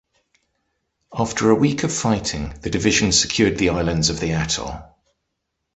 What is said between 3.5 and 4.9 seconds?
the islands of the atoll.